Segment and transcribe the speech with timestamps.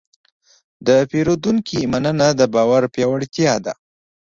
[0.87, 3.73] د پیرودونکي مننه د باور پیاوړتیا ده.